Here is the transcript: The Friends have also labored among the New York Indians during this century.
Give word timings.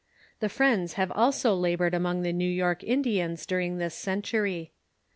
The 0.39 0.49
Friends 0.49 0.93
have 0.93 1.11
also 1.11 1.53
labored 1.53 1.93
among 1.93 2.23
the 2.23 2.33
New 2.33 2.49
York 2.49 2.83
Indians 2.83 3.45
during 3.45 3.77
this 3.77 3.93
century. 3.93 4.71